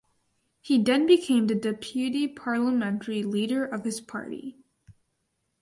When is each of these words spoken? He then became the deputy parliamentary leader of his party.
He 0.61 0.81
then 0.81 1.05
became 1.05 1.45
the 1.45 1.53
deputy 1.53 2.27
parliamentary 2.27 3.21
leader 3.21 3.63
of 3.63 3.83
his 3.83 4.01
party. 4.01 4.57